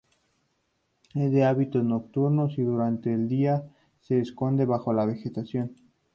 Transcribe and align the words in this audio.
Es 1.13 1.31
de 1.31 1.45
hábitos 1.45 1.83
nocturnos 1.83 2.57
y 2.57 2.63
durante 2.63 3.13
el 3.13 3.27
día 3.27 3.69
se 3.99 4.19
esconde 4.19 4.65
bajo 4.65 4.93
la 4.93 5.05
vegetación. 5.05 5.75